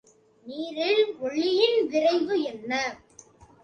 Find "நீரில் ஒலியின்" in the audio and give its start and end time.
0.45-1.79